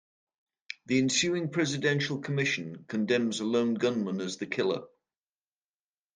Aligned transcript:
The 0.87 0.97
ensuing 0.97 1.51
presidential 1.51 2.17
commission 2.17 2.85
condemns 2.87 3.39
a 3.39 3.45
lone 3.45 3.75
gunman 3.75 4.19
as 4.19 4.37
the 4.37 4.47
killer. 4.47 4.87